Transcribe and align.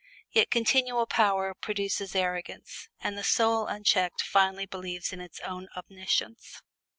Yet 0.31 0.49
continual 0.49 1.05
power 1.05 1.53
produces 1.53 2.15
arrogance, 2.15 2.89
and 3.01 3.15
the 3.15 3.23
soul 3.23 3.67
unchecked 3.67 4.23
finally 4.23 4.65
believes 4.65 5.13
in 5.13 5.21
its 5.21 5.39
own 5.41 5.67
omniscience. 5.77 6.63